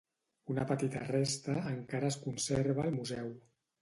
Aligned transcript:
Una 0.53 0.63
petita 0.69 1.03
resta, 1.03 1.57
encara 1.73 2.11
es 2.15 2.17
conserva 2.25 2.87
al 2.89 2.99
museu. 3.01 3.29